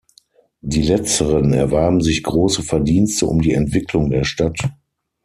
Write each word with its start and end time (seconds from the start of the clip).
Die 0.61 0.81
letzteren 0.81 1.53
erwarben 1.53 2.01
sich 2.01 2.23
große 2.23 2.63
Verdienste 2.63 3.27
um 3.27 3.39
die 3.39 3.53
Entwicklung 3.53 4.09
der 4.09 4.23
Stadt. 4.23 4.57